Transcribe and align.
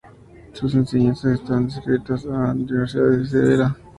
Sus 0.53 0.73
enseñanzas 0.73 1.39
estaban 1.39 1.65
adscritas 1.65 2.25
a 2.25 2.29
la 2.29 2.51
Universidad 2.53 3.07
de 3.11 3.25
Cervera. 3.27 3.77